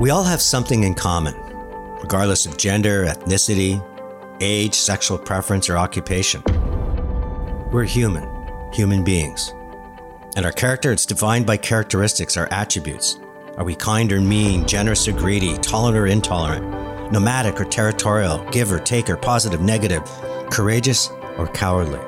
[0.00, 1.36] We all have something in common,
[2.02, 3.80] regardless of gender, ethnicity,
[4.40, 6.42] age, sexual preference, or occupation.
[7.70, 8.28] We're human,
[8.72, 9.54] human beings.
[10.34, 13.20] And our character, it's defined by characteristics, our attributes.
[13.56, 18.78] Are we kind or mean, generous or greedy, tolerant or intolerant, nomadic or territorial, giver,
[18.78, 20.02] or taker, positive, negative,
[20.50, 21.08] courageous
[21.38, 22.00] or cowardly?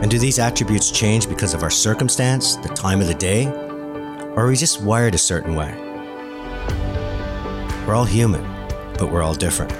[0.00, 4.44] And do these attributes change because of our circumstance, the time of the day, or
[4.44, 5.85] are we just wired a certain way?
[7.86, 8.42] We're all human,
[8.98, 9.70] but we're all different.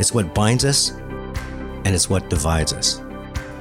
[0.00, 2.96] It's what binds us, and it's what divides us.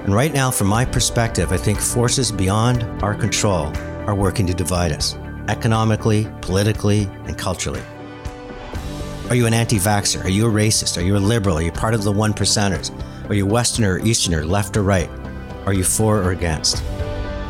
[0.06, 3.76] And right now, from my perspective, I think forces beyond our control
[4.08, 5.16] are working to divide us
[5.50, 7.82] economically, politically, and culturally.
[9.30, 10.24] Are you an anti vaxxer?
[10.24, 10.98] Are you a racist?
[10.98, 11.58] Are you a liberal?
[11.58, 12.92] Are you part of the one percenters?
[13.30, 15.10] Are you Westerner or Easterner, left or right?
[15.66, 16.82] Are you for or against?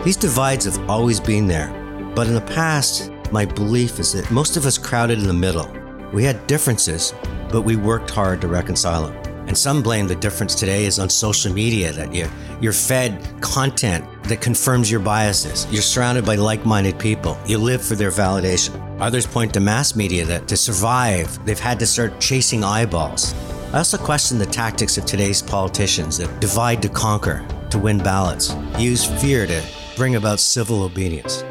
[0.03, 1.69] These divides have always been there,
[2.15, 5.71] but in the past, my belief is that most of us crowded in the middle.
[6.13, 7.13] We had differences,
[7.51, 9.47] but we worked hard to reconcile them.
[9.47, 12.27] And some blame the difference today is on social media that you,
[12.59, 15.67] you're fed content that confirms your biases.
[15.71, 17.37] You're surrounded by like minded people.
[17.45, 18.77] You live for their validation.
[18.99, 23.33] Others point to mass media that to survive, they've had to start chasing eyeballs.
[23.73, 28.53] I also question the tactics of today's politicians that divide to conquer, to win ballots,
[28.77, 29.63] use fear to
[29.95, 31.43] bring about civil obedience.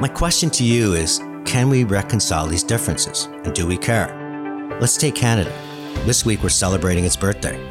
[0.00, 1.20] My question to you is
[1.52, 3.26] can we reconcile these differences?
[3.44, 4.08] And do we care?
[4.80, 5.52] Let's take Canada.
[6.06, 7.62] This week we're celebrating its birthday.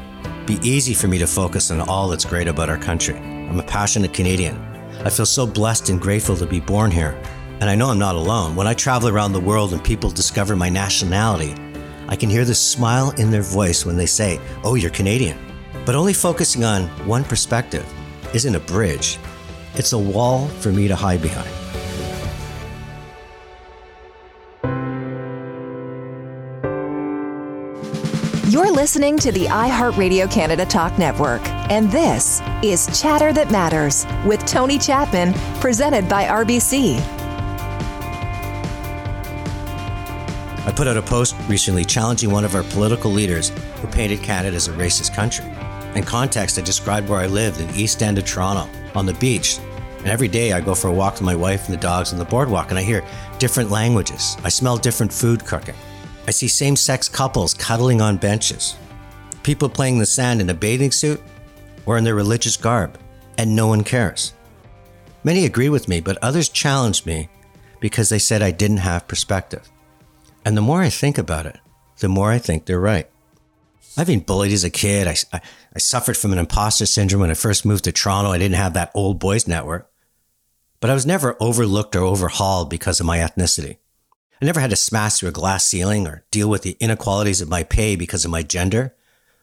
[0.45, 3.17] Be easy for me to focus on all that's great about our country.
[3.17, 4.55] I'm a passionate Canadian.
[5.03, 7.19] I feel so blessed and grateful to be born here.
[7.59, 8.55] And I know I'm not alone.
[8.55, 11.55] When I travel around the world and people discover my nationality,
[12.07, 15.39] I can hear the smile in their voice when they say, Oh, you're Canadian.
[15.87, 17.91] But only focusing on one perspective
[18.35, 19.17] isn't a bridge,
[19.73, 21.60] it's a wall for me to hide behind.
[28.81, 34.79] Listening to the iHeartRadio Canada Talk Network, and this is Chatter That Matters with Tony
[34.79, 36.97] Chapman, presented by RBC.
[40.65, 43.49] I put out a post recently challenging one of our political leaders
[43.81, 45.45] who painted Canada as a racist country.
[45.93, 49.59] In context, I described where I lived in East End of Toronto on the beach.
[49.99, 52.17] And every day I go for a walk with my wife and the dogs on
[52.17, 53.05] the boardwalk, and I hear
[53.37, 54.37] different languages.
[54.43, 55.75] I smell different food cooking.
[56.27, 58.75] I see same sex couples cuddling on benches,
[59.43, 61.21] people playing in the sand in a bathing suit
[61.85, 62.97] or in their religious garb,
[63.37, 64.33] and no one cares.
[65.23, 67.29] Many agree with me, but others challenged me
[67.79, 69.69] because they said I didn't have perspective.
[70.45, 71.59] And the more I think about it,
[71.99, 73.07] the more I think they're right.
[73.97, 75.07] I've been bullied as a kid.
[75.07, 75.41] I, I,
[75.75, 78.31] I, suffered from an imposter syndrome when I first moved to Toronto.
[78.31, 79.91] I didn't have that old boys network.
[80.79, 83.77] But I was never overlooked or overhauled because of my ethnicity.
[84.41, 87.49] I never had to smash through a glass ceiling or deal with the inequalities of
[87.49, 88.95] my pay because of my gender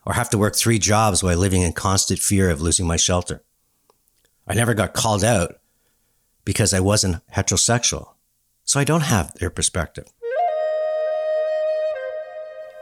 [0.05, 3.43] or have to work three jobs while living in constant fear of losing my shelter.
[4.49, 5.61] I never got called out
[6.45, 8.15] because I wasn't heterosexual.
[8.65, 10.07] So I don't have their perspective.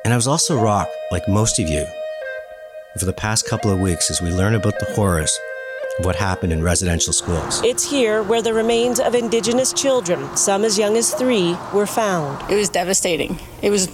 [0.04, 1.84] And I was also rocked, like most of you,
[2.98, 5.38] for the past couple of weeks as we learn about the horrors
[6.00, 7.62] what happened in residential schools.
[7.64, 12.50] It's here where the remains of Indigenous children, some as young as three, were found.
[12.50, 13.38] It was devastating.
[13.62, 13.88] It was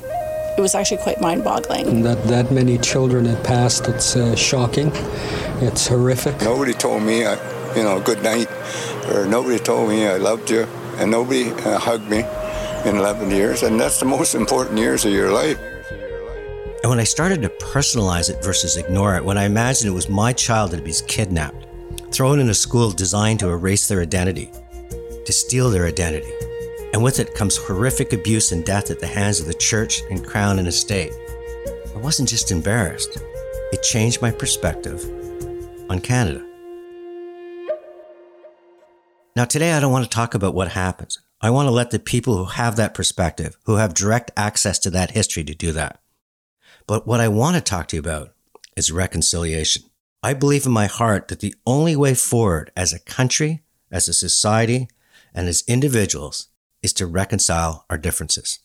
[0.57, 2.03] it was actually quite mind-boggling.
[2.03, 3.89] That that many children had passed.
[3.89, 4.91] It's uh, shocking.
[5.63, 6.41] It's horrific.
[6.43, 7.37] Nobody told me, uh,
[7.75, 8.49] you know, good night,
[9.11, 10.67] or nobody told me I loved you,
[10.99, 12.25] and nobody uh, hugged me
[12.85, 15.59] in 11 years, and that's the most important years of your life.
[16.83, 20.09] And when I started to personalize it versus ignore it, when I imagined it was
[20.09, 21.67] my child that was kidnapped,
[22.13, 24.51] thrown in a school designed to erase their identity,
[25.25, 26.33] to steal their identity,
[26.93, 30.27] and with it comes horrific abuse and death at the hands of the church and
[30.27, 31.13] crown and estate,
[31.95, 33.17] I wasn't just embarrassed,
[33.73, 35.03] it changed my perspective
[35.89, 36.47] on Canada.
[39.35, 41.19] Now, today I don't want to talk about what happens.
[41.41, 44.91] I want to let the people who have that perspective, who have direct access to
[44.91, 46.01] that history, to do that.
[46.87, 48.35] But what I want to talk to you about
[48.77, 49.85] is reconciliation.
[50.23, 54.15] I believe in my heart that the only way forward as a country, as a
[54.15, 54.89] society,
[55.35, 56.49] and as individuals
[56.83, 58.61] is to reconcile our differences.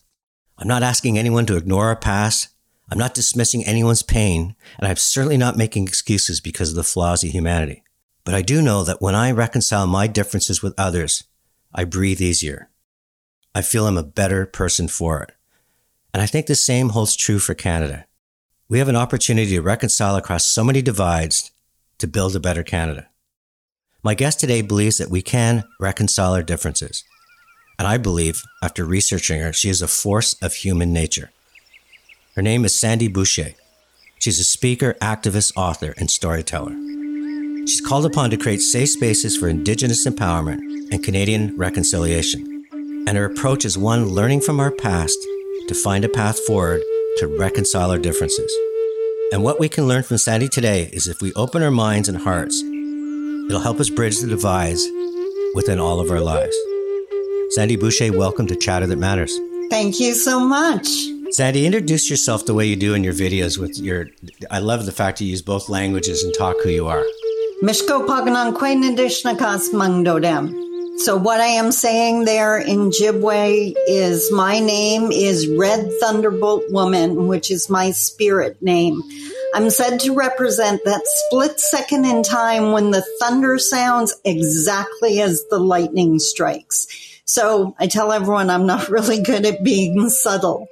[0.58, 2.50] I'm not asking anyone to ignore our past.
[2.90, 7.24] I'm not dismissing anyone's pain, and I'm certainly not making excuses because of the flaws
[7.24, 7.84] of humanity.
[8.24, 11.24] But I do know that when I reconcile my differences with others,
[11.74, 12.70] I breathe easier.
[13.54, 15.32] I feel I'm a better person for it.
[16.14, 18.07] And I think the same holds true for Canada.
[18.70, 21.52] We have an opportunity to reconcile across so many divides
[22.00, 23.08] to build a better Canada.
[24.04, 27.06] My guest today believes that we can reconcile our differences.
[27.80, 31.32] And I believe, after researching her, she is a force of human nature.
[32.36, 33.54] Her name is Sandy Boucher.
[34.20, 36.74] She's a speaker, activist, author, and storyteller.
[37.66, 40.60] She's called upon to create safe spaces for Indigenous empowerment
[40.92, 42.66] and Canadian reconciliation.
[43.08, 45.18] And her approach is one learning from our past
[45.70, 46.82] to find a path forward
[47.18, 48.52] to reconcile our differences.
[49.32, 52.18] And what we can learn from Sandy today is if we open our minds and
[52.18, 54.88] hearts, it'll help us bridge the divides
[55.56, 56.56] within all of our lives.
[57.50, 59.38] Sandy Boucher, welcome to Chatter That Matters.
[59.70, 60.88] Thank you so much.
[61.32, 64.08] Sandy, introduce yourself the way you do in your videos with your
[64.52, 67.04] I love the fact you use both languages and talk who you are.
[67.64, 68.06] Mishko
[69.74, 70.67] Mangdodem.
[71.00, 77.28] So what I am saying there in Ojibwe is my name is Red Thunderbolt Woman,
[77.28, 79.02] which is my spirit name.
[79.54, 85.46] I'm said to represent that split second in time when the thunder sounds exactly as
[85.50, 86.88] the lightning strikes.
[87.26, 90.68] So I tell everyone I'm not really good at being subtle.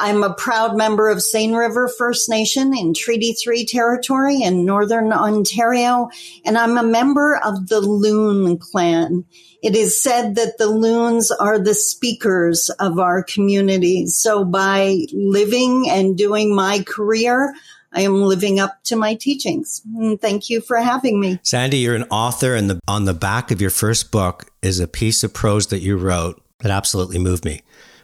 [0.00, 5.12] I'm a proud member of Seine River First Nation in Treaty 3 territory in Northern
[5.12, 6.08] Ontario,
[6.42, 9.26] and I'm a member of the Loon clan.
[9.62, 14.06] It is said that the loons are the speakers of our community.
[14.06, 17.54] So by living and doing my career,
[17.92, 19.82] I am living up to my teachings.
[19.98, 21.40] And thank you for having me.
[21.42, 24.88] Sandy, you're an author and the, on the back of your first book is a
[24.88, 27.60] piece of prose that you wrote that absolutely moved me.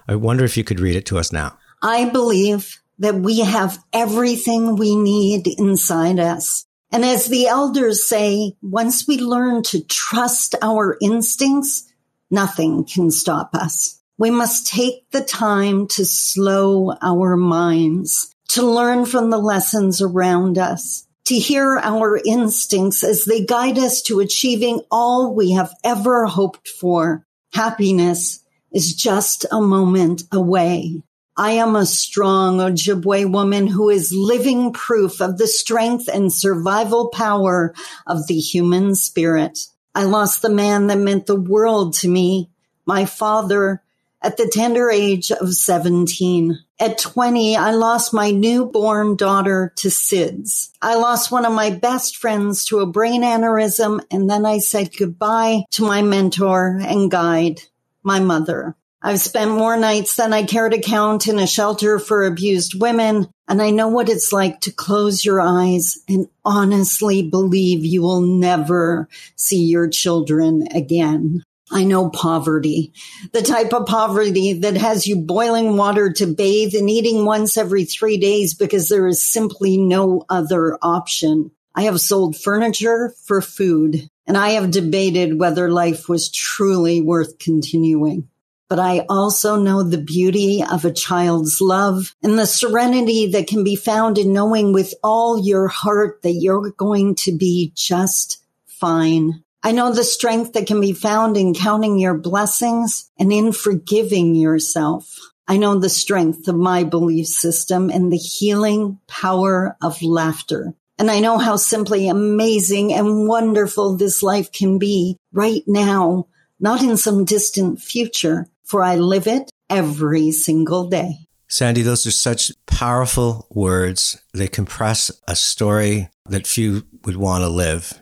[0.06, 1.56] I wonder if you could read it to us now.
[1.82, 6.66] I believe that we have everything we need inside us.
[6.90, 11.92] And as the elders say, once we learn to trust our instincts,
[12.30, 14.00] nothing can stop us.
[14.18, 20.56] We must take the time to slow our minds, to learn from the lessons around
[20.56, 26.24] us, to hear our instincts as they guide us to achieving all we have ever
[26.24, 27.26] hoped for.
[27.52, 28.42] Happiness
[28.72, 31.02] is just a moment away.
[31.38, 37.08] I am a strong Ojibwe woman who is living proof of the strength and survival
[37.08, 37.74] power
[38.06, 39.66] of the human spirit.
[39.94, 42.48] I lost the man that meant the world to me,
[42.86, 43.82] my father,
[44.22, 46.58] at the tender age of 17.
[46.80, 50.70] At 20, I lost my newborn daughter to SIDS.
[50.80, 54.96] I lost one of my best friends to a brain aneurysm, and then I said
[54.96, 57.60] goodbye to my mentor and guide,
[58.02, 58.74] my mother.
[59.06, 63.28] I've spent more nights than I care to count in a shelter for abused women,
[63.46, 68.20] and I know what it's like to close your eyes and honestly believe you will
[68.20, 71.44] never see your children again.
[71.70, 72.92] I know poverty,
[73.32, 77.84] the type of poverty that has you boiling water to bathe and eating once every
[77.84, 81.52] three days because there is simply no other option.
[81.76, 87.38] I have sold furniture for food, and I have debated whether life was truly worth
[87.38, 88.28] continuing
[88.68, 93.64] but I also know the beauty of a child's love and the serenity that can
[93.64, 99.42] be found in knowing with all your heart that you're going to be just fine.
[99.62, 104.34] I know the strength that can be found in counting your blessings and in forgiving
[104.34, 105.18] yourself.
[105.48, 110.74] I know the strength of my belief system and the healing power of laughter.
[110.98, 116.26] And I know how simply amazing and wonderful this life can be right now,
[116.60, 121.26] not in some distant future, for I live it every single day.
[121.48, 124.20] Sandy, those are such powerful words.
[124.34, 128.00] They compress a story that few would want to live.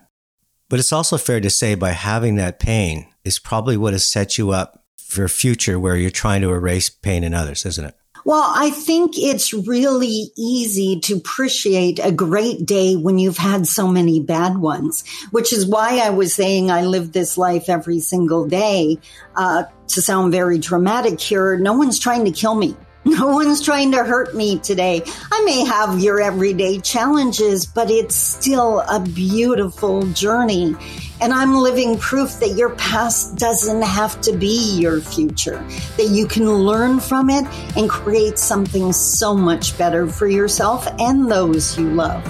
[0.71, 4.39] But it's also fair to say by having that pain is probably what has set
[4.39, 7.95] you up for a future where you're trying to erase pain in others, isn't it?
[8.27, 13.87] Well, I think it's really easy to appreciate a great day when you've had so
[13.87, 18.47] many bad ones, which is why I was saying I live this life every single
[18.47, 18.99] day.
[19.37, 22.75] Uh, to sound very dramatic here, no one's trying to kill me.
[23.07, 25.03] No one's trying to hurt me today.
[25.31, 30.75] I may have your everyday challenges, but it's still a beautiful journey.
[31.21, 35.63] And I'm living proof that your past doesn't have to be your future,
[35.99, 37.45] that you can learn from it
[37.77, 42.25] and create something so much better for yourself and those you love.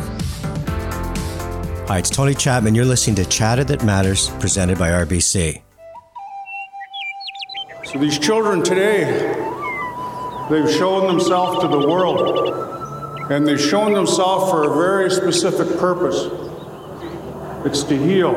[1.87, 2.75] Hi, it's Tony Chapman.
[2.75, 5.63] You're listening to Chatter That Matters, presented by RBC.
[7.85, 9.63] So these children today,
[10.51, 16.29] They've shown themselves to the world, and they've shown themselves for a very specific purpose
[17.65, 18.35] it's to heal.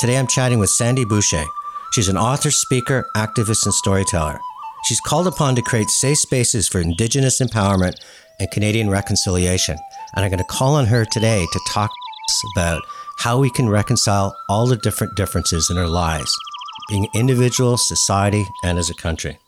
[0.00, 1.44] Today I'm chatting with Sandy Boucher.
[1.92, 4.40] She's an author, speaker, activist, and storyteller.
[4.84, 7.96] She's called upon to create safe spaces for Indigenous empowerment
[8.40, 9.76] and Canadian reconciliation.
[10.16, 11.90] And I'm going to call on her today to talk
[12.56, 12.82] about
[13.18, 16.34] how we can reconcile all the different differences in our lives,
[16.88, 19.38] being individual, society, and as a country.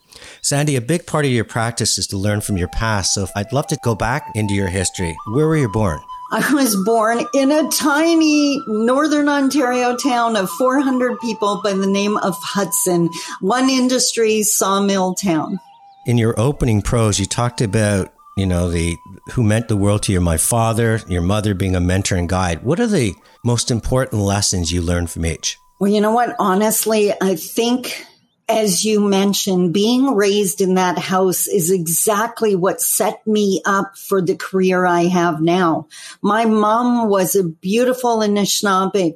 [0.42, 3.14] Sandy, a big part of your practice is to learn from your past.
[3.14, 5.16] So I'd love to go back into your history.
[5.28, 6.00] Where were you born?
[6.32, 12.16] I was born in a tiny northern Ontario town of 400 people by the name
[12.16, 13.10] of Hudson,
[13.40, 15.60] one industry sawmill town.
[16.06, 18.96] In your opening prose, you talked about, you know, the
[19.32, 22.62] who meant the world to you, my father, your mother being a mentor and guide.
[22.62, 23.14] What are the
[23.44, 25.58] most important lessons you learned from each?
[25.78, 26.36] Well, you know what?
[26.38, 28.06] Honestly, I think
[28.48, 34.20] as you mentioned, being raised in that house is exactly what set me up for
[34.20, 35.88] the career I have now.
[36.20, 39.14] My mom was a beautiful Anishinaabe,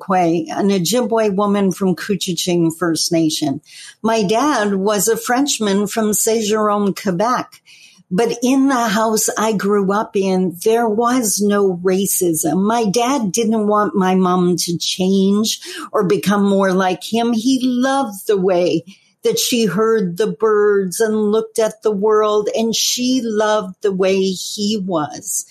[0.48, 3.60] an Ojibwe woman from Couchiching First Nation.
[4.02, 7.62] My dad was a Frenchman from Saint-Jérôme, Quebec.
[8.10, 12.66] But in the house I grew up in, there was no racism.
[12.66, 15.60] My dad didn't want my mom to change
[15.92, 17.32] or become more like him.
[17.32, 18.84] He loved the way
[19.24, 24.18] that she heard the birds and looked at the world and she loved the way
[24.20, 25.44] he was.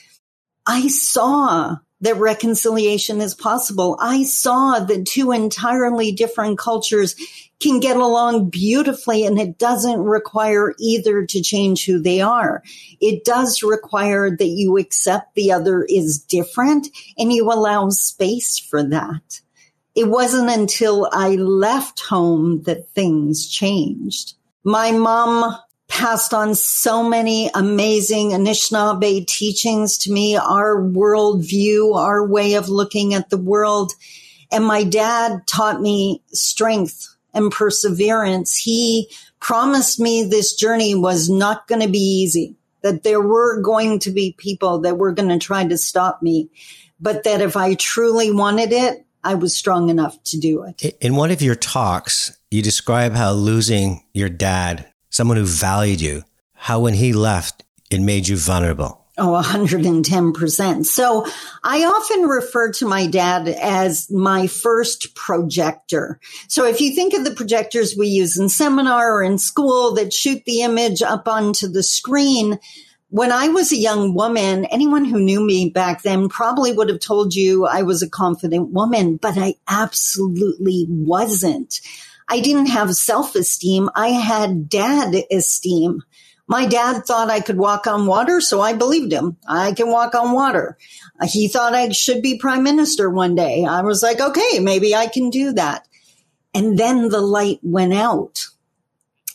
[0.65, 3.97] I saw that reconciliation is possible.
[3.99, 7.15] I saw that two entirely different cultures
[7.59, 12.61] can get along beautifully and it doesn't require either to change who they are.
[13.01, 16.87] It does require that you accept the other is different
[17.17, 19.41] and you allow space for that
[19.97, 24.35] it wasn't until I left home that things changed.
[24.63, 32.55] My mom passed on so many amazing Anishinaabe teachings to me, our worldview, our way
[32.55, 33.93] of looking at the world.
[34.51, 38.55] And my dad taught me strength and perseverance.
[38.55, 43.99] He promised me this journey was not going to be easy, that there were going
[43.99, 46.49] to be people that were going to try to stop me,
[46.99, 50.97] but that if I truly wanted it, I was strong enough to do it.
[51.01, 56.23] In one of your talks, you describe how losing your dad, someone who valued you,
[56.53, 59.03] how when he left, it made you vulnerable.
[59.17, 60.85] Oh, 110%.
[60.85, 61.25] So
[61.63, 66.19] I often refer to my dad as my first projector.
[66.47, 70.13] So if you think of the projectors we use in seminar or in school that
[70.13, 72.59] shoot the image up onto the screen,
[73.09, 76.99] when I was a young woman, anyone who knew me back then probably would have
[76.99, 81.81] told you I was a confident woman, but I absolutely wasn't.
[82.29, 83.89] I didn't have self esteem.
[83.95, 86.03] I had dad esteem.
[86.49, 89.37] My dad thought I could walk on water, so I believed him.
[89.47, 90.77] I can walk on water.
[91.23, 93.65] He thought I should be prime minister one day.
[93.65, 95.87] I was like, okay, maybe I can do that.
[96.53, 98.47] And then the light went out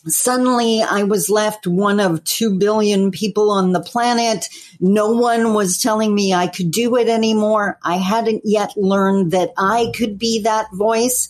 [0.07, 4.49] suddenly I was left one of 2 billion people on the planet.
[4.79, 7.79] No one was telling me I could do it anymore.
[7.83, 11.29] I hadn't yet learned that I could be that voice.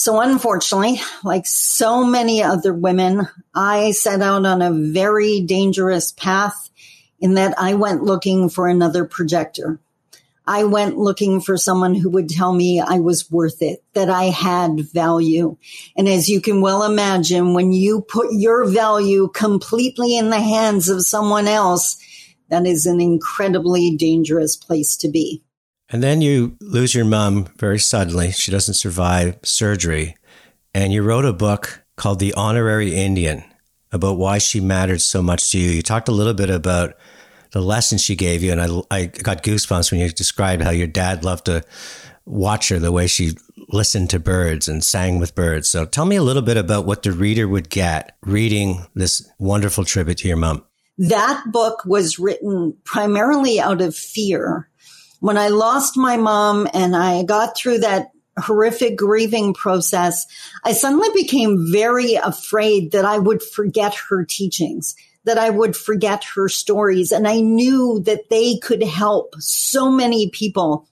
[0.00, 6.70] So unfortunately, like so many other women, I set out on a very dangerous path
[7.18, 9.78] in that I went looking for another projector.
[10.46, 14.30] I went looking for someone who would tell me I was worth it, that I
[14.30, 15.58] had value.
[15.94, 20.88] And as you can well imagine, when you put your value completely in the hands
[20.88, 21.98] of someone else,
[22.48, 25.42] that is an incredibly dangerous place to be.
[25.90, 28.30] And then you lose your mom very suddenly.
[28.30, 30.16] She doesn't survive surgery.
[30.72, 33.44] And you wrote a book called The Honorary Indian
[33.92, 35.70] about why she mattered so much to you.
[35.70, 36.94] You talked a little bit about
[37.50, 38.52] the lessons she gave you.
[38.52, 41.64] And I, I got goosebumps when you described how your dad loved to
[42.24, 43.32] watch her the way she
[43.68, 45.68] listened to birds and sang with birds.
[45.68, 49.84] So tell me a little bit about what the reader would get reading this wonderful
[49.84, 50.64] tribute to your mom.
[50.98, 54.69] That book was written primarily out of fear.
[55.20, 60.26] When I lost my mom and I got through that horrific grieving process,
[60.64, 66.24] I suddenly became very afraid that I would forget her teachings that I would forget
[66.34, 67.12] her stories.
[67.12, 70.88] And I knew that they could help so many people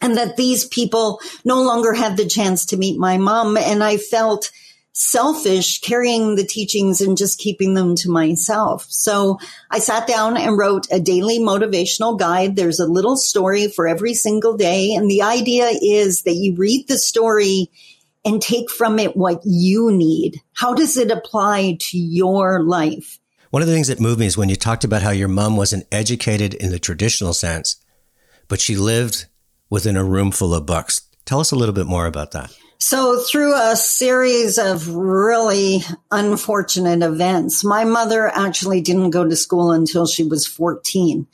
[0.00, 3.56] and that these people no longer had the chance to meet my mom.
[3.56, 4.50] And I felt
[4.92, 8.86] selfish carrying the teachings and just keeping them to myself.
[8.88, 9.38] So
[9.70, 12.56] I sat down and wrote a daily motivational guide.
[12.56, 14.94] There's a little story for every single day.
[14.94, 17.70] And the idea is that you read the story
[18.24, 20.40] and take from it what you need.
[20.52, 23.18] How does it apply to your life?
[23.50, 25.56] One of the things that moved me is when you talked about how your mom
[25.56, 27.76] wasn't educated in the traditional sense,
[28.48, 29.26] but she lived
[29.68, 31.02] within a room full of books.
[31.24, 32.56] Tell us a little bit more about that.
[32.84, 39.70] So, through a series of really unfortunate events, my mother actually didn't go to school
[39.70, 41.28] until she was 14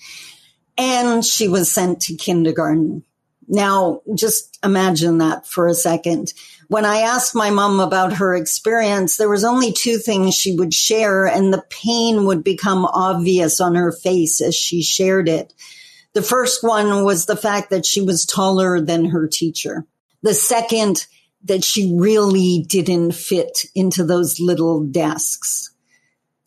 [0.76, 3.02] and she was sent to kindergarten.
[3.48, 6.34] Now, just imagine that for a second.
[6.66, 10.74] When I asked my mom about her experience, there was only two things she would
[10.74, 15.54] share and the pain would become obvious on her face as she shared it.
[16.12, 19.86] The first one was the fact that she was taller than her teacher.
[20.20, 21.06] The second,
[21.44, 25.70] that she really didn't fit into those little desks.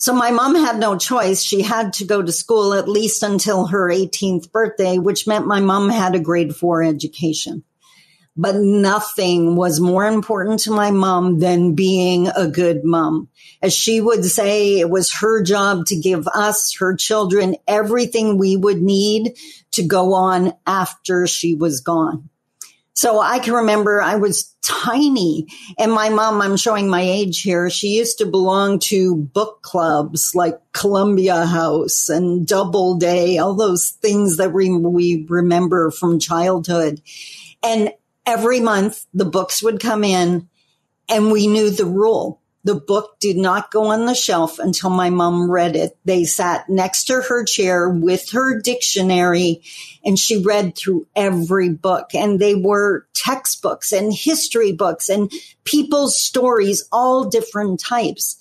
[0.02, 1.44] So my mom had no choice.
[1.44, 5.60] She had to go to school at least until her 18th birthday, which meant my
[5.60, 7.64] mom had a grade four education.
[8.36, 13.30] But nothing was more important to my mom than being a good mom.
[13.62, 18.58] As she would say, it was her job to give us, her children, everything we
[18.58, 19.38] would need
[19.74, 22.31] to go on after she was gone.
[22.94, 27.70] So I can remember I was tiny and my mom, I'm showing my age here.
[27.70, 34.38] She used to belong to book clubs like Columbia House and Doubleday, all those things
[34.38, 37.02] that we, we remember from childhood.
[37.64, 37.92] And
[38.26, 40.50] every month the books would come in
[41.10, 42.41] and we knew the rule.
[42.64, 45.98] The book did not go on the shelf until my mom read it.
[46.06, 49.64] They sat next to her chair with her dictionary
[50.06, 55.32] and she read through every book and they were textbooks and history books and
[55.64, 58.38] people's stories, all different types.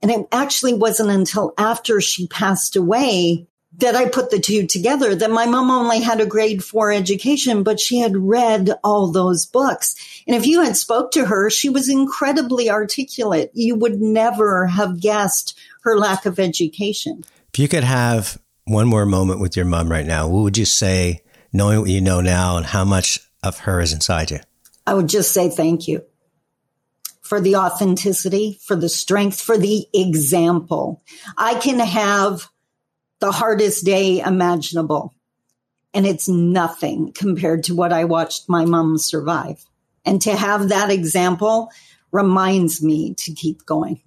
[0.00, 5.14] And it actually wasn't until after she passed away that I put the two together
[5.14, 9.44] that my mom only had a grade four education, but she had read all those
[9.44, 9.94] books.
[10.26, 13.50] And if you had spoke to her, she was incredibly articulate.
[13.54, 17.24] You would never have guessed her lack of education.
[17.52, 20.64] If you could have one more moment with your mom right now, what would you
[20.64, 24.40] say, knowing what you know now and how much of her is inside you?
[24.86, 26.02] I would just say thank you
[27.20, 31.02] for the authenticity, for the strength, for the example.
[31.36, 32.48] I can have
[33.26, 35.12] the hardest day imaginable.
[35.92, 39.64] And it's nothing compared to what I watched my mom survive.
[40.04, 41.72] And to have that example
[42.12, 44.00] reminds me to keep going.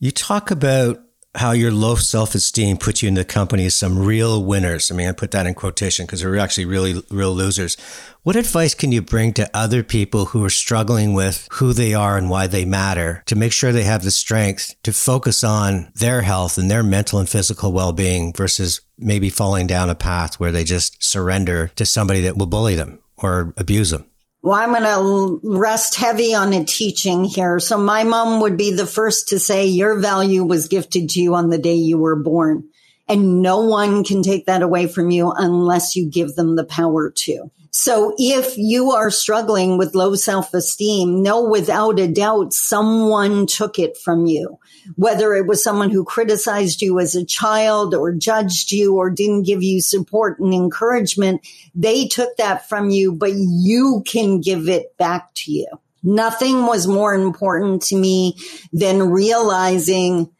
[0.00, 1.04] You talk about
[1.36, 4.90] how your low self esteem puts you in the company of some real winners.
[4.90, 7.76] I mean, I put that in quotation because they're actually really real losers.
[8.22, 12.16] What advice can you bring to other people who are struggling with who they are
[12.16, 16.22] and why they matter to make sure they have the strength to focus on their
[16.22, 20.52] health and their mental and physical well being versus maybe falling down a path where
[20.52, 24.06] they just surrender to somebody that will bully them or abuse them?
[24.44, 27.58] Well, I'm going to rest heavy on a teaching here.
[27.58, 31.34] So my mom would be the first to say your value was gifted to you
[31.34, 32.68] on the day you were born.
[33.08, 37.10] And no one can take that away from you unless you give them the power
[37.10, 37.50] to.
[37.70, 43.96] So if you are struggling with low self-esteem, know without a doubt someone took it
[43.96, 44.58] from you.
[44.96, 49.44] Whether it was someone who criticized you as a child or judged you or didn't
[49.44, 54.96] give you support and encouragement, they took that from you, but you can give it
[54.96, 55.66] back to you.
[56.02, 58.36] Nothing was more important to me
[58.72, 60.30] than realizing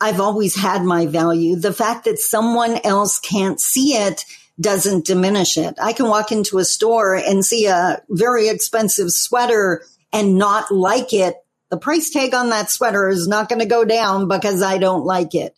[0.00, 1.56] I've always had my value.
[1.56, 4.24] The fact that someone else can't see it
[4.60, 5.74] doesn't diminish it.
[5.80, 11.12] I can walk into a store and see a very expensive sweater and not like
[11.12, 11.36] it.
[11.74, 15.04] The price tag on that sweater is not going to go down because I don't
[15.04, 15.56] like it.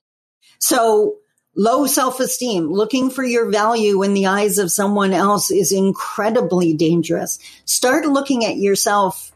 [0.58, 1.16] So
[1.54, 7.38] low self-esteem, looking for your value in the eyes of someone else is incredibly dangerous.
[7.66, 9.30] Start looking at yourself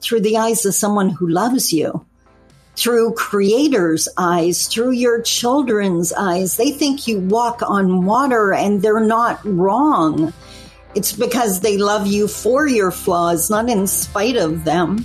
[0.00, 2.06] through the eyes of someone who loves you
[2.76, 6.56] through creators' eyes, through your children's eyes.
[6.56, 10.32] They think you walk on water and they're not wrong.
[10.94, 15.04] It's because they love you for your flaws, not in spite of them.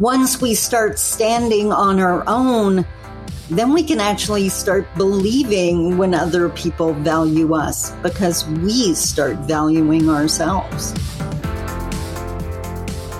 [0.00, 2.86] Once we start standing on our own,
[3.50, 10.08] then we can actually start believing when other people value us because we start valuing
[10.08, 10.94] ourselves.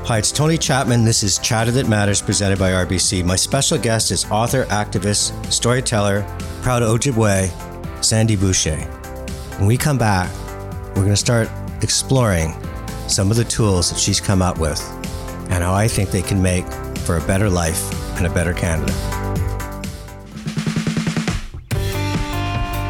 [0.07, 1.05] Hi, it's Tony Chapman.
[1.05, 3.25] This is Chatter That Matters presented by RBC.
[3.25, 6.23] My special guest is author, activist, storyteller,
[6.63, 8.77] proud Ojibwe, Sandy Boucher.
[9.57, 10.31] When we come back,
[10.91, 11.51] we're going to start
[11.83, 12.55] exploring
[13.09, 14.81] some of the tools that she's come up with
[15.49, 16.67] and how I think they can make
[16.99, 17.83] for a better life
[18.17, 18.93] and a better Canada.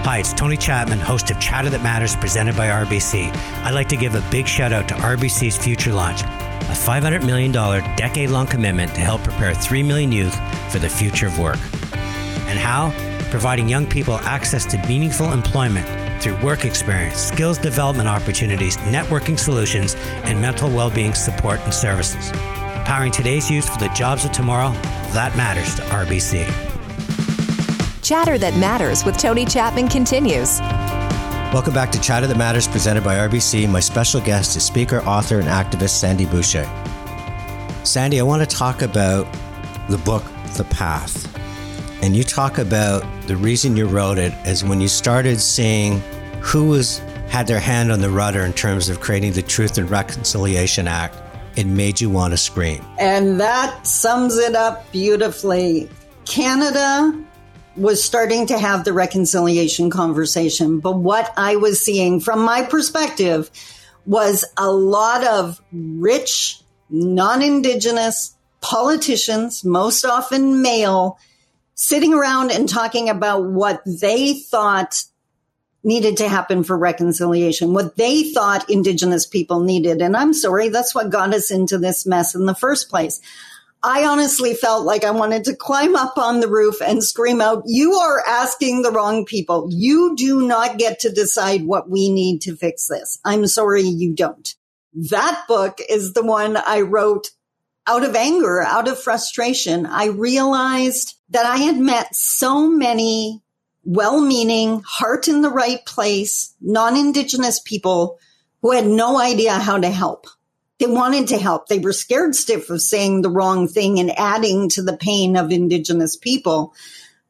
[0.05, 3.31] Hi, it's Tony Chapman, host of Chatter That Matters presented by RBC.
[3.65, 7.51] I'd like to give a big shout out to RBC's Future Launch a $500 million
[7.53, 10.35] decade long commitment to help prepare 3 million youth
[10.71, 11.59] for the future of work.
[12.47, 12.91] And how?
[13.31, 15.87] Providing young people access to meaningful employment
[16.21, 22.31] through work experience, skills development opportunities, networking solutions, and mental well being support and services.
[22.85, 24.73] Powering today's youth for the jobs of tomorrow,
[25.13, 26.47] that matters to RBC.
[28.03, 30.61] Chatter That Matters with Tony Chapman continues.
[31.53, 33.69] Welcome back to Chatter That Matters, presented by RBC.
[33.69, 36.65] My special guest is speaker, author, and activist Sandy Boucher.
[37.85, 39.27] Sandy, I want to talk about
[39.89, 40.25] the book,
[40.57, 41.28] The Path.
[42.03, 46.01] And you talk about the reason you wrote it is when you started seeing
[46.41, 49.91] who was had their hand on the rudder in terms of creating the Truth and
[49.91, 51.17] Reconciliation Act,
[51.57, 52.85] it made you want to scream.
[52.99, 55.91] And that sums it up beautifully.
[56.25, 57.25] Canada
[57.77, 60.81] was starting to have the reconciliation conversation.
[60.81, 63.51] But what I was seeing from my perspective
[64.07, 71.19] was a lot of rich, non Indigenous politicians, most often male,
[71.79, 75.05] sitting around and talking about what they thought
[75.85, 80.03] needed to happen for reconciliation, what they thought Indigenous people needed.
[80.03, 83.21] And I'm sorry, that's what got us into this mess in the first place.
[83.81, 87.63] I honestly felt like I wanted to climb up on the roof and scream out,
[87.67, 89.69] you are asking the wrong people.
[89.71, 93.21] You do not get to decide what we need to fix this.
[93.25, 94.53] I'm sorry you don't.
[94.95, 97.31] That book is the one I wrote
[97.87, 99.87] out of anger, out of frustration.
[99.87, 103.43] I realized that I had met so many
[103.85, 108.19] well-meaning, heart in the right place, non-indigenous people
[108.61, 110.27] who had no idea how to help.
[110.79, 111.69] They wanted to help.
[111.69, 115.51] They were scared stiff of saying the wrong thing and adding to the pain of
[115.51, 116.75] Indigenous people,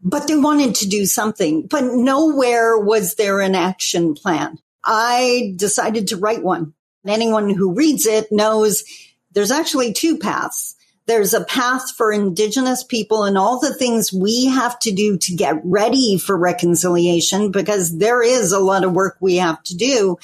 [0.02, 1.66] but they wanted to do something.
[1.66, 4.58] But nowhere was there an action plan.
[4.84, 6.74] I decided to write one.
[7.06, 8.84] Anyone who reads it knows
[9.32, 10.74] there's actually two paths.
[11.08, 15.34] There's a path for Indigenous people and all the things we have to do to
[15.34, 20.18] get ready for reconciliation because there is a lot of work we have to do.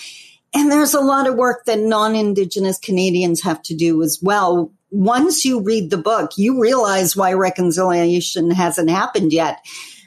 [0.52, 4.74] And there's a lot of work that non-Indigenous Canadians have to do as well.
[4.90, 9.64] Once you read the book, you realize why reconciliation hasn't happened yet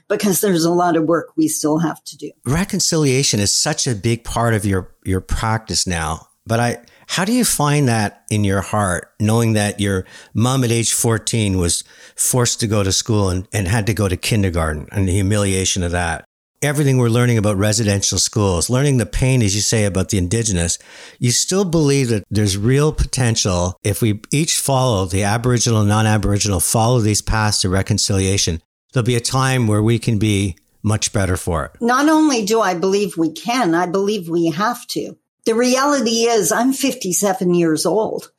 [0.07, 2.31] because there's a lot of work we still have to do.
[2.45, 6.27] Reconciliation is such a big part of your, your practice now.
[6.45, 10.71] But I, how do you find that in your heart, knowing that your mom at
[10.71, 11.83] age 14 was
[12.15, 15.83] forced to go to school and, and had to go to kindergarten and the humiliation
[15.83, 16.25] of that?
[16.61, 20.79] everything we're learning about residential schools, learning the pain, as you say, about the indigenous,
[21.19, 26.59] you still believe that there's real potential if we each follow the Aboriginal non Aboriginal,
[26.59, 28.61] follow these paths to reconciliation.
[28.93, 31.71] There'll be a time where we can be much better for it.
[31.81, 35.17] Not only do I believe we can, I believe we have to.
[35.47, 38.33] The reality is, I'm 57 years old.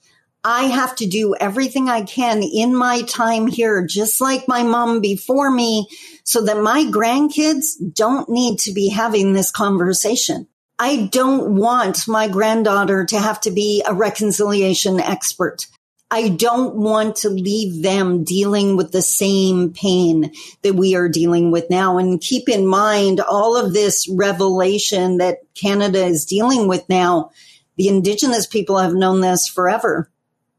[0.45, 5.01] I have to do everything I can in my time here, just like my mom
[5.01, 5.89] before me,
[6.25, 10.49] so that my grandkids don't need to be having this conversation.
[10.79, 15.67] I don't want my granddaughter to have to be a reconciliation expert.
[16.11, 21.51] I don't want to leave them dealing with the same pain that we are dealing
[21.51, 21.99] with now.
[21.99, 27.31] And keep in mind all of this revelation that Canada is dealing with now.
[27.77, 30.11] The indigenous people have known this forever.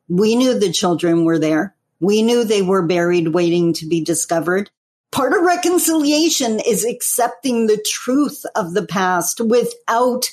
[0.07, 1.75] We knew the children were there.
[1.99, 4.69] We knew they were buried waiting to be discovered.
[5.12, 10.29] Part of reconciliation is accepting the truth of the past without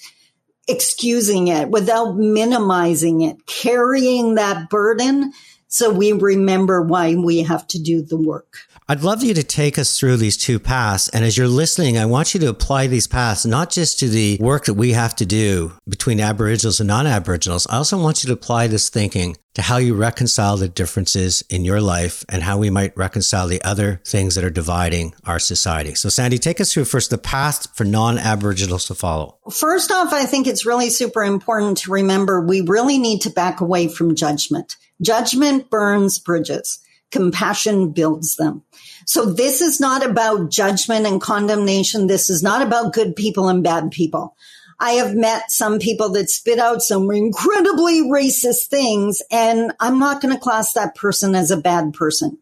[0.69, 5.33] excusing it, without minimizing it, carrying that burden
[5.69, 8.66] so we remember why we have to do the work.
[8.89, 11.09] I'd love you to take us through these two paths.
[11.09, 14.39] And as you're listening, I want you to apply these paths, not just to the
[14.41, 17.67] work that we have to do between Aboriginals and non-Aboriginals.
[17.67, 21.65] I also want you to apply this thinking to how you reconcile the differences in
[21.65, 25.97] your life and how we might reconcile the other things that are dividing our society.
[25.97, 29.41] So Sandy, take us through first the path for non-Aboriginals to follow.
[29.51, 33.61] First off, I think it's really super important to remember we really need to back
[33.61, 34.77] away from judgment.
[35.03, 36.79] Judgment burns bridges.
[37.13, 38.63] Compassion builds them.
[39.07, 42.09] So this is not about judgment and condemnation.
[42.09, 44.37] This is not about good people and bad people.
[44.79, 50.21] I have met some people that spit out some incredibly racist things, and I'm not
[50.21, 52.37] going to class that person as a bad person.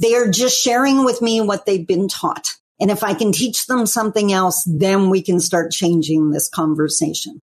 [0.00, 2.54] They are just sharing with me what they've been taught.
[2.80, 7.40] And if I can teach them something else, then we can start changing this conversation.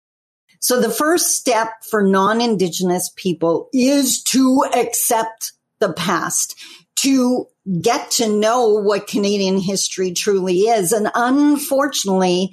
[0.59, 6.59] So the first step for non-Indigenous people is to accept the past,
[6.97, 7.47] to
[7.81, 10.91] get to know what Canadian history truly is.
[10.91, 12.51] And unfortunately,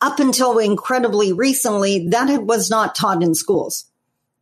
[0.00, 3.84] up until incredibly recently, that was not taught in schools,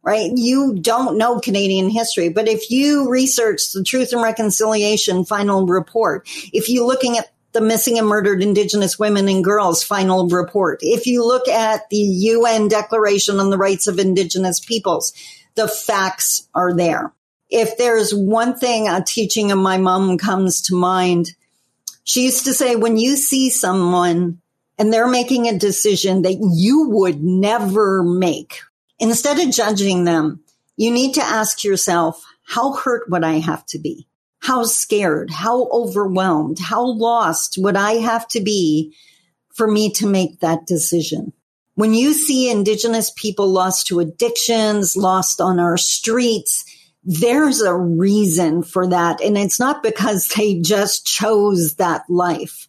[0.02, 0.30] right?
[0.34, 6.26] You don't know Canadian history, but if you research the Truth and Reconciliation final report,
[6.52, 11.06] if you're looking at the missing and murdered Indigenous women and girls final report, if
[11.06, 15.12] you look at the UN Declaration on the Rights of Indigenous Peoples,
[15.56, 17.12] the facts are there
[17.50, 21.30] if there's one thing a teaching of my mom comes to mind,
[22.04, 24.40] she used to say, when you see someone
[24.78, 28.60] and they're making a decision that you would never make.
[28.98, 30.42] Instead of judging them,
[30.76, 34.06] you need to ask yourself, how hurt would I have to be?
[34.38, 35.30] How scared?
[35.30, 36.58] How overwhelmed?
[36.58, 38.94] How lost would I have to be
[39.52, 41.34] for me to make that decision?
[41.74, 46.64] When you see indigenous people lost to addictions, lost on our streets,
[47.02, 49.20] there's a reason for that.
[49.20, 52.68] And it's not because they just chose that life.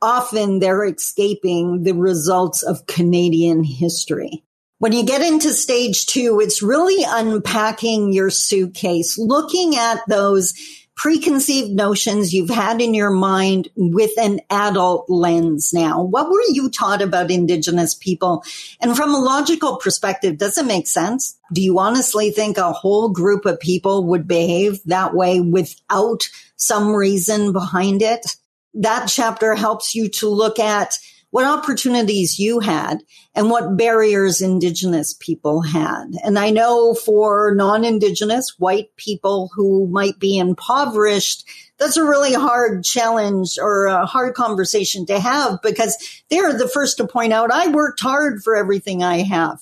[0.00, 4.42] Often they're escaping the results of Canadian history.
[4.78, 10.54] When you get into stage two, it's really unpacking your suitcase, looking at those
[10.94, 16.02] preconceived notions you've had in your mind with an adult lens now.
[16.02, 18.44] What were you taught about Indigenous people?
[18.80, 21.38] And from a logical perspective, does it make sense?
[21.52, 26.94] Do you honestly think a whole group of people would behave that way without some
[26.94, 28.36] reason behind it?
[28.74, 30.98] That chapter helps you to look at
[31.32, 33.02] what opportunities you had
[33.34, 36.04] and what barriers indigenous people had.
[36.22, 42.84] And I know for non-indigenous white people who might be impoverished, that's a really hard
[42.84, 45.96] challenge or a hard conversation to have because
[46.28, 49.58] they're the first to point out, I worked hard for everything I have,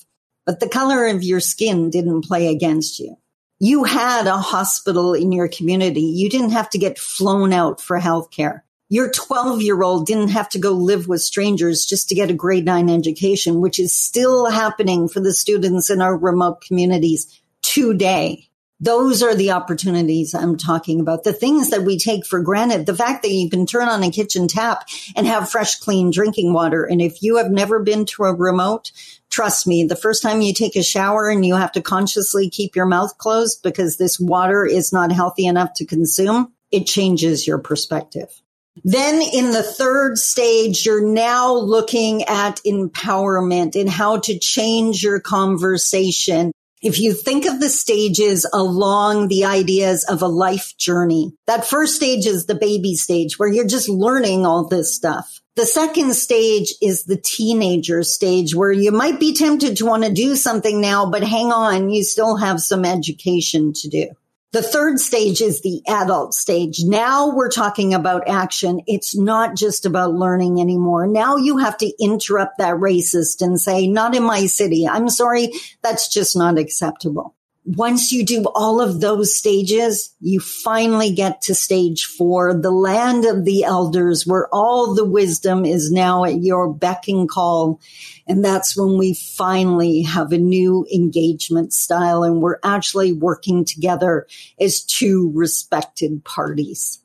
[0.46, 3.16] but the color of your skin didn't play against you.
[3.60, 6.02] You had a hospital in your community.
[6.02, 10.48] You didn't have to get flown out for healthcare your 12 year old didn't have
[10.50, 14.50] to go live with strangers just to get a grade nine education, which is still
[14.50, 18.48] happening for the students in our remote communities today.
[18.80, 21.22] Those are the opportunities I'm talking about.
[21.22, 22.86] The things that we take for granted.
[22.86, 26.52] The fact that you can turn on a kitchen tap and have fresh, clean drinking
[26.52, 26.82] water.
[26.82, 28.90] And if you have never been to a remote,
[29.28, 32.74] trust me, the first time you take a shower and you have to consciously keep
[32.74, 37.58] your mouth closed because this water is not healthy enough to consume, it changes your
[37.58, 38.40] perspective.
[38.84, 45.20] Then in the third stage, you're now looking at empowerment and how to change your
[45.20, 46.52] conversation.
[46.82, 51.94] If you think of the stages along the ideas of a life journey, that first
[51.94, 55.40] stage is the baby stage where you're just learning all this stuff.
[55.56, 60.12] The second stage is the teenager stage where you might be tempted to want to
[60.12, 64.08] do something now, but hang on, you still have some education to do.
[64.52, 66.80] The third stage is the adult stage.
[66.82, 68.80] Now we're talking about action.
[68.88, 71.06] It's not just about learning anymore.
[71.06, 74.88] Now you have to interrupt that racist and say, not in my city.
[74.88, 75.52] I'm sorry.
[75.82, 81.54] That's just not acceptable once you do all of those stages, you finally get to
[81.54, 86.72] stage four, the land of the elders, where all the wisdom is now at your
[86.72, 87.80] beck and call.
[88.26, 94.26] And that's when we finally have a new engagement style and we're actually working together
[94.58, 97.00] as two respected parties.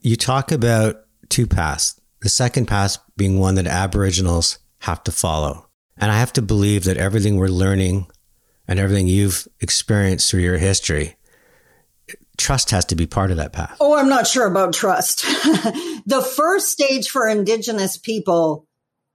[0.00, 5.68] You talk about two paths, the second path being one that Aboriginals have to follow.
[5.96, 8.08] And I have to believe that everything we're learning
[8.66, 11.16] and everything you've experienced through your history,
[12.36, 13.76] trust has to be part of that path.
[13.80, 15.22] Oh, I'm not sure about trust.
[16.06, 18.66] the first stage for Indigenous people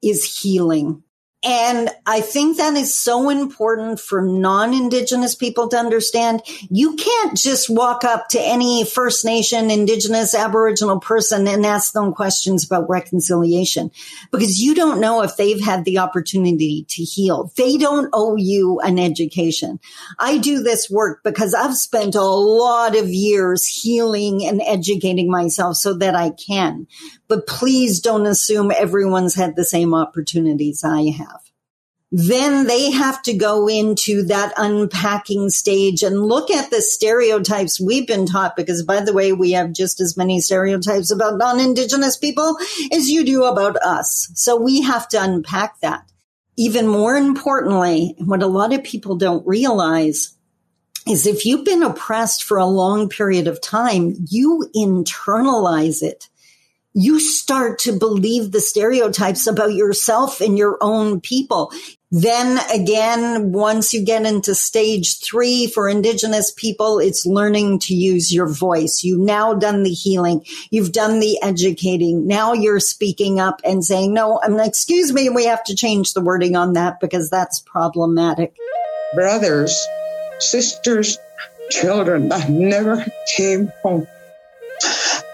[0.01, 1.03] is healing.
[1.41, 6.41] And I think that is so important for non-Indigenous people to understand.
[6.69, 12.13] You can't just walk up to any First Nation, Indigenous, Aboriginal person and ask them
[12.13, 13.89] questions about reconciliation
[14.31, 17.53] because you don't know if they've had the opportunity to heal.
[17.55, 19.79] They don't owe you an education.
[20.19, 25.77] I do this work because I've spent a lot of years healing and educating myself
[25.77, 26.87] so that I can.
[27.29, 31.49] But please don't assume everyone's had the same opportunities I have
[32.11, 38.07] then they have to go into that unpacking stage and look at the stereotypes we've
[38.07, 38.55] been taught.
[38.55, 42.57] Because by the way, we have just as many stereotypes about non-indigenous people
[42.91, 44.31] as you do about us.
[44.33, 46.03] So we have to unpack that.
[46.57, 50.35] Even more importantly, what a lot of people don't realize
[51.07, 56.27] is if you've been oppressed for a long period of time, you internalize it
[56.93, 61.71] you start to believe the stereotypes about yourself and your own people.
[62.11, 68.33] Then again, once you get into stage three for indigenous people, it's learning to use
[68.33, 69.03] your voice.
[69.03, 70.43] You've now done the healing.
[70.71, 72.25] You've done the educating.
[72.25, 75.29] Now you're speaking up and saying, no, I'm excuse me.
[75.29, 78.55] We have to change the wording on that because that's problematic.
[79.13, 79.79] Brothers,
[80.39, 81.19] sisters,
[81.69, 83.05] children that never
[83.37, 84.07] came home.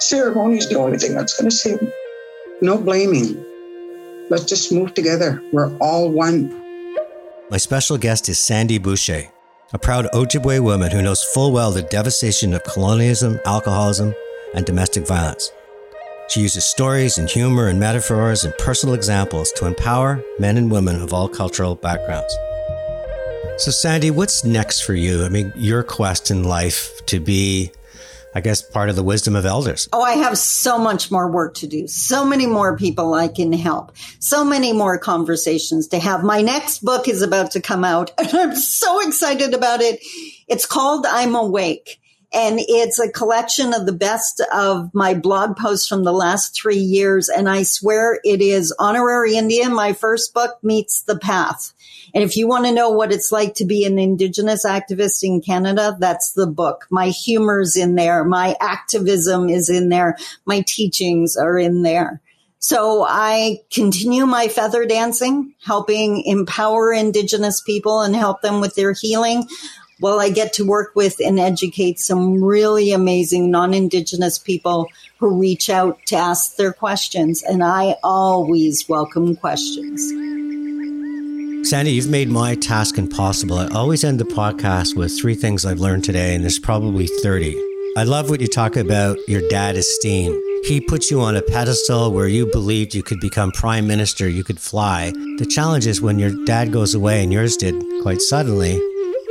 [0.09, 1.91] Ceremony is the only thing that's going to save them.
[2.61, 3.43] No blaming.
[4.29, 5.41] Let's just move together.
[5.51, 6.49] We're all one.
[7.49, 9.23] My special guest is Sandy Boucher,
[9.73, 14.13] a proud Ojibwe woman who knows full well the devastation of colonialism, alcoholism,
[14.53, 15.51] and domestic violence.
[16.29, 21.01] She uses stories and humor and metaphors and personal examples to empower men and women
[21.01, 22.35] of all cultural backgrounds.
[23.57, 25.25] So, Sandy, what's next for you?
[25.25, 27.71] I mean, your quest in life to be
[28.35, 29.87] I guess, part of the wisdom of elders.
[29.93, 31.87] Oh, I have so much more work to do.
[31.87, 33.93] So many more people I can help.
[34.19, 36.21] So many more conversations to have.
[36.21, 40.01] My next book is about to come out and I'm so excited about it.
[40.49, 42.01] It's called I'm Awake.
[42.33, 46.75] And it's a collection of the best of my blog posts from the last three
[46.75, 47.29] years.
[47.29, 51.71] And I swear it is Honorary Indian, My first book meets the path.
[52.15, 55.41] And if you want to know what it's like to be an Indigenous activist in
[55.41, 56.87] Canada, that's the book.
[56.89, 58.23] My humor's in there.
[58.23, 60.17] My activism is in there.
[60.45, 62.21] My teachings are in there.
[62.59, 68.93] So I continue my feather dancing, helping empower Indigenous people and help them with their
[68.93, 69.47] healing.
[69.99, 74.87] While I get to work with and educate some really amazing non-Indigenous people
[75.19, 77.43] who reach out to ask their questions.
[77.43, 80.11] And I always welcome questions.
[81.65, 83.57] Sandi, you've made my task impossible.
[83.57, 87.59] I always end the podcast with three things I've learned today, and there's probably 30.
[87.97, 90.39] I love what you talk about your dad esteem.
[90.63, 94.43] He put you on a pedestal where you believed you could become prime minister, you
[94.43, 95.09] could fly.
[95.39, 97.73] The challenge is when your dad goes away, and yours did
[98.03, 98.79] quite suddenly,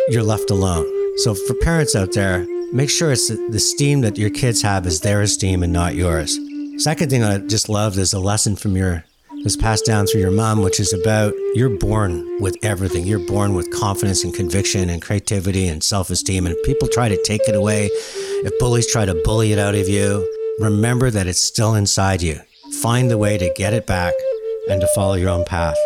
[0.08, 0.86] you're left alone.
[1.18, 5.02] So, for parents out there, make sure it's the esteem that your kids have is
[5.02, 6.36] their esteem and not yours.
[6.78, 9.04] Second thing I just loved is a lesson from your
[9.44, 13.06] was passed down through your mom, which is about you're born with everything.
[13.06, 16.46] You're born with confidence and conviction and creativity and self esteem.
[16.46, 19.74] And if people try to take it away, if bullies try to bully it out
[19.74, 20.26] of you,
[20.58, 22.40] remember that it's still inside you.
[22.80, 24.14] Find the way to get it back
[24.70, 25.76] and to follow your own path.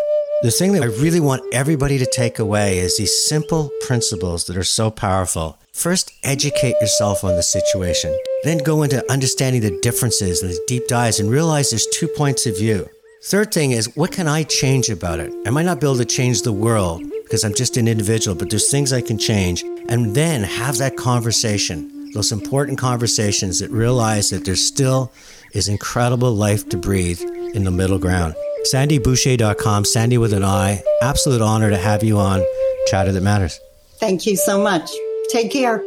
[0.42, 4.56] The thing that I really want everybody to take away is these simple principles that
[4.56, 5.58] are so powerful.
[5.72, 8.16] First, educate yourself on the situation.
[8.44, 12.46] Then go into understanding the differences and the deep dives and realize there's two points
[12.46, 12.88] of view.
[13.20, 15.32] Third thing is, what can I change about it?
[15.44, 18.48] I might not be able to change the world because I'm just an individual, but
[18.48, 19.64] there's things I can change.
[19.88, 25.10] And then have that conversation, those important conversations that realize that there still
[25.52, 27.20] is incredible life to breathe
[27.54, 28.34] in the middle ground.
[28.72, 30.80] SandiBoucher.com, Sandi with an I.
[31.02, 32.44] Absolute honor to have you on
[32.86, 33.58] Chatter That Matters.
[33.98, 34.88] Thank you so much.
[35.30, 35.82] Take care.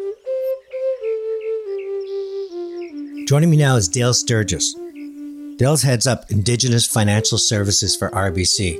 [3.25, 4.75] Joining me now is Dale Sturges.
[5.61, 8.79] Dale's heads up Indigenous Financial Services for RBC.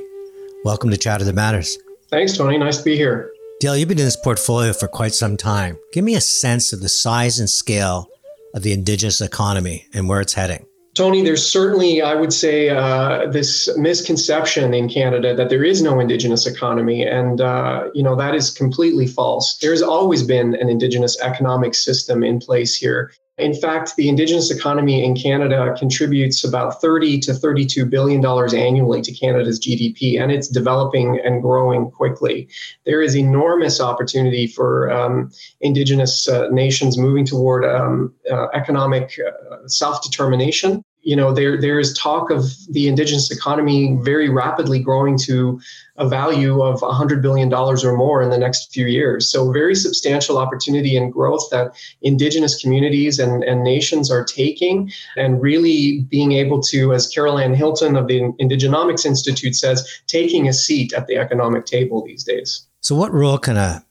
[0.64, 1.78] Welcome to Chatter That Matters.
[2.10, 2.58] Thanks, Tony.
[2.58, 3.30] Nice to be here.
[3.60, 5.78] Dale, you've been in this portfolio for quite some time.
[5.92, 8.08] Give me a sense of the size and scale
[8.52, 10.66] of the Indigenous economy and where it's heading.
[10.94, 16.00] Tony, there's certainly, I would say, uh, this misconception in Canada that there is no
[16.00, 17.06] Indigenous economy.
[17.06, 19.56] And, uh, you know, that is completely false.
[19.58, 23.12] There's always been an Indigenous economic system in place here.
[23.38, 29.00] In fact, the indigenous economy in Canada contributes about 30 to 32 billion dollars annually
[29.00, 32.46] to Canada's GDP, and it's developing and growing quickly.
[32.84, 35.30] There is enormous opportunity for um,
[35.62, 41.96] indigenous uh, nations moving toward um, uh, economic uh, self-determination you know there there is
[41.98, 45.60] talk of the indigenous economy very rapidly growing to
[45.96, 49.30] a value of 100 billion dollars or more in the next few years.
[49.30, 55.42] So very substantial opportunity and growth that indigenous communities and, and nations are taking and
[55.42, 60.52] really being able to as carol anne hilton of the indigenomics institute says taking a
[60.52, 62.66] seat at the economic table these days.
[62.80, 63.84] So what role can a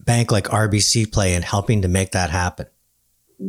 [0.00, 2.66] bank like rbc play in helping to make that happen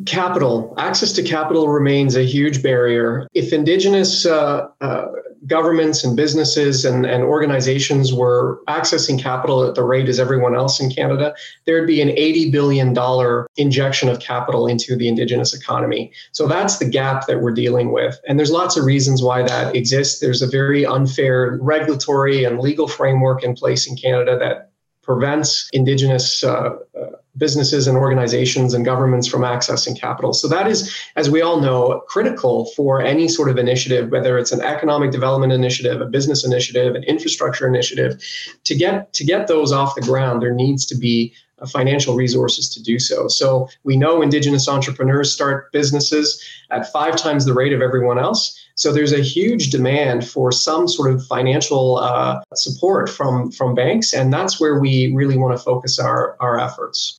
[0.06, 3.28] capital access to capital remains a huge barrier.
[3.34, 5.06] If indigenous uh, uh,
[5.48, 10.82] governments and businesses and, and organizations were accessing capital at the rate as everyone else
[10.82, 11.34] in canada
[11.66, 16.12] there'd be an 80 billion dollar injection of capital into the indigenous economy.
[16.34, 18.20] So that's the gap that we're dealing with.
[18.28, 20.20] And there's lots of reasons why that exists.
[20.20, 24.72] There's a very unfair regulatory and legal framework in place in canada that
[25.02, 30.34] prevents indigenous uh, uh businesses and organizations and governments from accessing capital.
[30.34, 34.52] So that is, as we all know, critical for any sort of initiative, whether it's
[34.52, 38.22] an economic development initiative, a business initiative, an infrastructure initiative.
[38.66, 42.70] To get to get those off the ground, there needs to be uh, financial resources
[42.70, 43.28] to do so.
[43.28, 48.58] So we know indigenous entrepreneurs start businesses at five times the rate of everyone else.
[48.76, 54.14] So there's a huge demand for some sort of financial uh, support from from banks,
[54.14, 57.19] and that's where we really want to focus our our efforts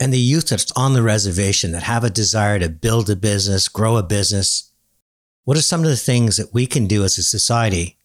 [0.00, 3.68] and the youth that's on the reservation that have a desire to build a business,
[3.68, 4.72] grow a business,
[5.44, 7.98] what are some of the things that we can do as a society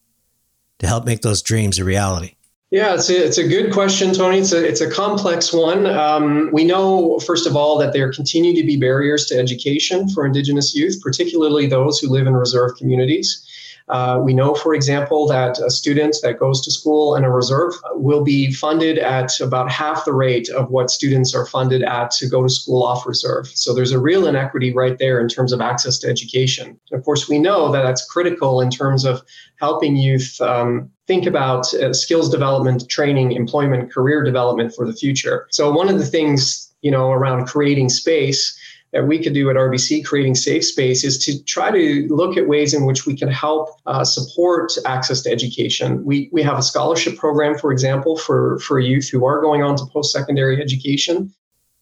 [0.79, 2.35] to help make those dreams a reality?
[2.71, 4.39] Yeah, it's a, it's a good question, Tony.
[4.39, 5.85] It's a, it's a complex one.
[5.85, 10.25] Um, we know, first of all, that there continue to be barriers to education for
[10.25, 13.47] Indigenous youth, particularly those who live in reserve communities.
[13.87, 17.73] Uh, we know, for example, that a student that goes to school in a reserve
[17.93, 22.27] will be funded at about half the rate of what students are funded at to
[22.27, 23.47] go to school off reserve.
[23.47, 26.79] So there's a real inequity right there in terms of access to education.
[26.93, 29.21] of course, we know that that's critical in terms of
[29.59, 35.47] helping youth um, think about uh, skills development, training, employment, career development for the future.
[35.51, 38.57] So one of the things, you know, around creating space
[38.95, 42.47] that we could do at RBC, creating safe space, is to try to look at
[42.47, 46.05] ways in which we can help uh, support access to education.
[46.05, 49.75] We, we have a scholarship program, for example, for, for youth who are going on
[49.75, 51.33] to post secondary education.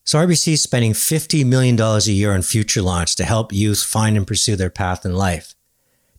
[0.06, 4.18] So RBC is spending $50 million a year on Future Launch to help youth find
[4.18, 5.54] and pursue their path in life.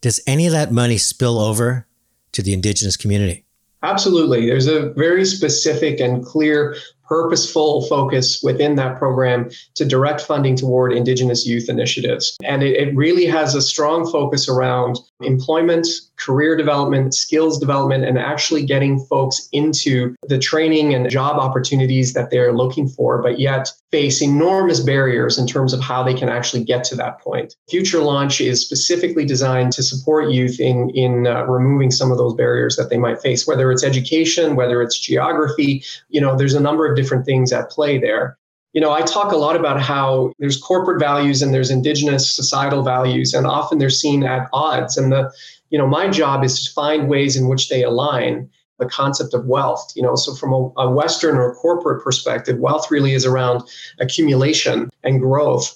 [0.00, 1.88] Does any of that money spill over
[2.30, 3.44] to the Indigenous community?
[3.82, 4.46] Absolutely.
[4.46, 6.76] There's a very specific and clear
[7.14, 12.36] purposeful focus within that program to direct funding toward Indigenous youth initiatives.
[12.42, 15.86] And it, it, really has a strong focus around employment,
[16.16, 22.30] career development, skills development, and actually getting folks into the training and job opportunities that
[22.30, 26.64] they're looking for, but yet face enormous barriers in terms of how they can actually
[26.64, 27.54] get to that point.
[27.68, 32.34] Future Launch is specifically designed to support youth in, in uh, removing some of those
[32.34, 35.84] barriers that they might face, whether it's education, whether it's geography.
[36.08, 38.38] You know, there's a number of different things at play there.
[38.72, 42.82] You know, I talk a lot about how there's corporate values and there's indigenous societal
[42.82, 44.96] values, and often they're seen at odds.
[44.96, 45.32] And the,
[45.70, 48.48] you know, my job is to find ways in which they align
[48.78, 49.92] the concept of wealth.
[49.94, 53.62] You know, so from a, a Western or corporate perspective, wealth really is around
[54.00, 55.74] accumulation and growth.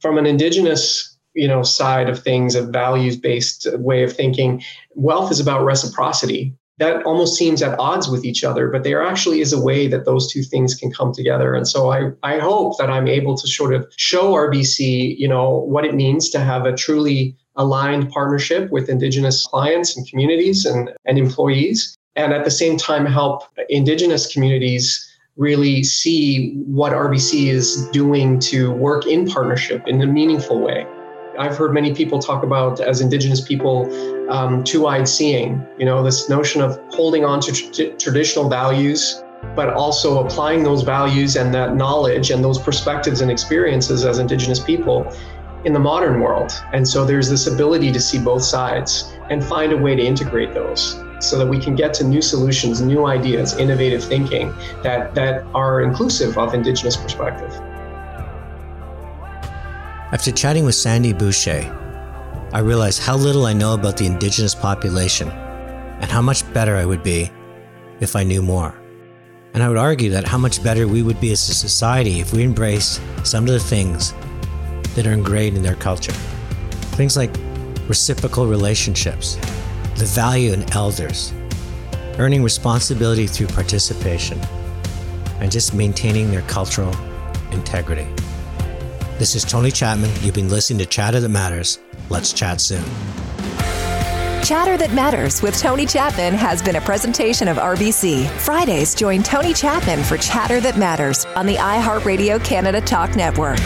[0.00, 4.60] From an indigenous you know side of things a values based way of thinking
[4.96, 9.42] wealth is about reciprocity that almost seems at odds with each other, but there actually
[9.42, 11.54] is a way that those two things can come together.
[11.54, 15.50] And so I, I hope that I'm able to sort of show RBC, you know,
[15.50, 20.90] what it means to have a truly aligned partnership with Indigenous clients and communities and,
[21.04, 21.96] and employees.
[22.16, 28.72] And at the same time, help Indigenous communities really see what RBC is doing to
[28.72, 30.86] work in partnership in a meaningful way.
[31.38, 33.88] I've heard many people talk about as Indigenous people
[34.30, 35.66] um, two-eyed seeing.
[35.78, 39.22] You know, this notion of holding on to tr- traditional values,
[39.54, 44.60] but also applying those values and that knowledge and those perspectives and experiences as Indigenous
[44.60, 45.10] people
[45.64, 46.52] in the modern world.
[46.72, 50.54] And so there's this ability to see both sides and find a way to integrate
[50.54, 55.44] those so that we can get to new solutions, new ideas, innovative thinking that, that
[55.54, 57.52] are inclusive of Indigenous perspective.
[60.12, 61.76] After chatting with Sandi Boucher,
[62.52, 66.84] I realized how little I know about the indigenous population and how much better I
[66.84, 67.30] would be
[68.00, 68.74] if I knew more.
[69.52, 72.32] And I would argue that how much better we would be as a society if
[72.32, 74.14] we embraced some of the things
[75.00, 76.12] that are ingrained in their culture.
[76.92, 77.30] Things like
[77.88, 79.36] reciprocal relationships,
[79.96, 81.32] the value in elders,
[82.18, 84.38] earning responsibility through participation,
[85.40, 86.94] and just maintaining their cultural
[87.50, 88.06] integrity.
[89.18, 90.10] This is Tony Chapman.
[90.20, 91.78] You've been listening to Chatter That Matters.
[92.10, 92.84] Let's chat soon.
[94.44, 98.28] Chatter That Matters with Tony Chapman has been a presentation of RBC.
[98.40, 103.60] Fridays, join Tony Chapman for Chatter That Matters on the iHeartRadio Canada Talk Network.